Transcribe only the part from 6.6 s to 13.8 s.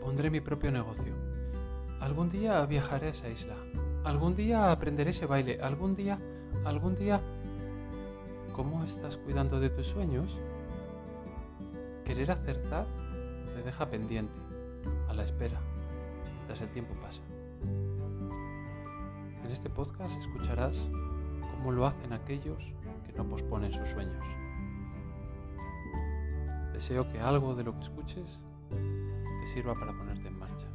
algún día... ¿Cómo estás cuidando de tus sueños? Querer acertar te